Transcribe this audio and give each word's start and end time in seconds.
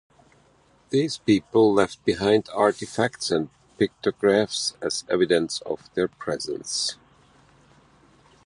These 0.89 1.19
people 1.19 1.71
left 1.71 2.03
behind 2.05 2.49
artifacts 2.55 3.29
and 3.29 3.49
pictographs 3.77 4.73
as 4.81 5.03
evidence 5.07 5.61
of 5.63 5.93
their 5.93 6.07
presence. 6.07 6.97